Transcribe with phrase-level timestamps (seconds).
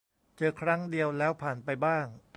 [0.37, 2.05] เจอครั้งเดียวแล้วผ่านไปบ้าง